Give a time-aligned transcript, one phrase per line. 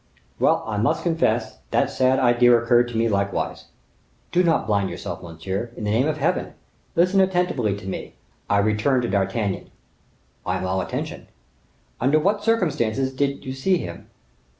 [0.39, 3.65] "Well, I must confess, that sad idea occurred to me likewise."
[4.31, 6.53] "Do not blind yourself, monsieur, in the name of Heaven!
[6.95, 9.69] Listen attentively to me,—I return to D'Artagnan."
[10.43, 11.27] "I am all attention."
[11.99, 14.09] "Under what circumstances did you see him?"